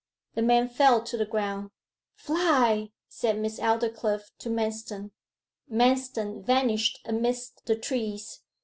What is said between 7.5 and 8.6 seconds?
the trees.